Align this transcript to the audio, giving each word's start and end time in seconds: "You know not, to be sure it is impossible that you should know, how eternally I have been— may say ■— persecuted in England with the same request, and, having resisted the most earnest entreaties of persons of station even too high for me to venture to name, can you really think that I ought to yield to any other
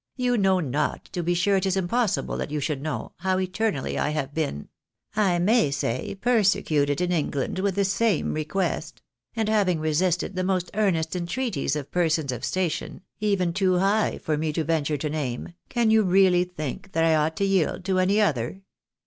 "You 0.25 0.35
know 0.35 0.59
not, 0.59 1.05
to 1.11 1.21
be 1.21 1.35
sure 1.35 1.57
it 1.57 1.65
is 1.67 1.77
impossible 1.77 2.35
that 2.37 2.49
you 2.49 2.59
should 2.59 2.81
know, 2.81 3.11
how 3.17 3.37
eternally 3.37 3.99
I 3.99 4.09
have 4.09 4.33
been— 4.33 4.67
may 5.15 5.69
say 5.69 6.15
■— 6.17 6.21
persecuted 6.21 6.99
in 6.99 7.11
England 7.11 7.59
with 7.59 7.75
the 7.75 7.85
same 7.85 8.33
request, 8.33 9.03
and, 9.35 9.47
having 9.47 9.79
resisted 9.79 10.35
the 10.35 10.43
most 10.43 10.71
earnest 10.73 11.15
entreaties 11.15 11.75
of 11.75 11.91
persons 11.91 12.31
of 12.31 12.43
station 12.43 13.01
even 13.19 13.53
too 13.53 13.77
high 13.77 14.17
for 14.17 14.37
me 14.37 14.51
to 14.53 14.63
venture 14.63 14.97
to 14.97 15.07
name, 15.07 15.53
can 15.69 15.91
you 15.91 16.01
really 16.01 16.45
think 16.45 16.93
that 16.93 17.03
I 17.05 17.13
ought 17.13 17.35
to 17.37 17.45
yield 17.45 17.85
to 17.85 17.99
any 17.99 18.19
other 18.19 18.63